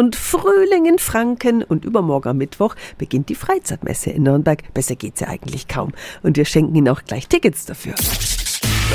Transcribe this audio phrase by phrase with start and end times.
[0.00, 4.72] Und Frühling in Franken und übermorgen am Mittwoch beginnt die Freizeitmesse in Nürnberg.
[4.72, 5.92] Besser geht's ja eigentlich kaum.
[6.22, 7.92] Und wir schenken Ihnen auch gleich Tickets dafür.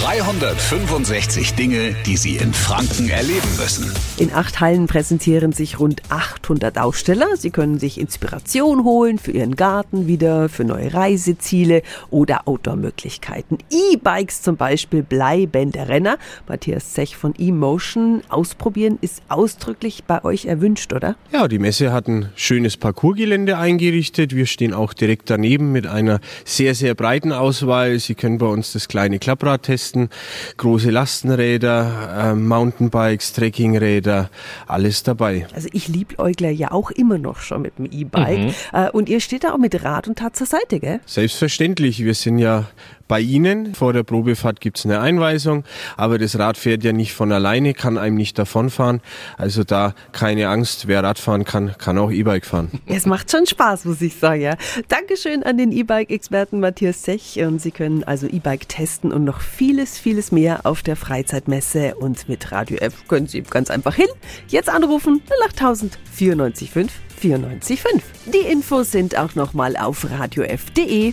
[0.00, 3.92] 365 Dinge, die Sie in Franken erleben müssen.
[4.16, 7.36] In acht Hallen präsentieren sich rund 800 Aussteller.
[7.36, 13.58] Sie können sich Inspiration holen für Ihren Garten wieder, für neue Reiseziele oder Outdoor-Möglichkeiten.
[13.70, 16.16] E-Bikes zum Beispiel bleiben der Renner.
[16.48, 18.22] Matthias Zech von eMotion.
[18.30, 21.16] Ausprobieren ist ausdrücklich bei euch erwünscht, oder?
[21.32, 24.34] Ja, die Messe hat ein schönes Parcoursgelände eingerichtet.
[24.34, 27.98] Wir stehen auch direkt daneben mit einer sehr, sehr breiten Auswahl.
[27.98, 30.08] Sie können bei uns das kleine Klapprad testen testen.
[30.56, 34.30] Große Lastenräder, äh, Mountainbikes, Trekkingräder,
[34.66, 35.46] alles dabei.
[35.54, 38.38] Also ich liebäugle ja auch immer noch schon mit dem E-Bike.
[38.38, 38.54] Mhm.
[38.72, 41.00] Äh, und ihr steht da auch mit Rad und Tat zur Seite, gell?
[41.06, 42.04] Selbstverständlich.
[42.04, 42.66] Wir sind ja
[43.12, 43.74] bei Ihnen.
[43.74, 45.64] Vor der Probefahrt gibt es eine Einweisung,
[45.98, 49.02] aber das Rad fährt ja nicht von alleine, kann einem nicht davonfahren.
[49.36, 52.70] Also da keine Angst, wer Radfahren kann, kann auch E-Bike fahren.
[52.86, 54.40] Es macht schon Spaß, muss ich sagen.
[54.40, 54.56] Ja.
[54.88, 57.38] Dankeschön an den E-Bike-Experten Matthias Sech.
[57.40, 61.96] Und Sie können also E-Bike testen und noch vieles, vieles mehr auf der Freizeitmesse.
[61.96, 64.08] Und mit Radio F können Sie ganz einfach hin.
[64.48, 66.90] Jetzt anrufen 08000 945
[67.22, 68.00] 94,5.
[68.32, 71.12] Die Infos sind auch nochmal auf radiof.de.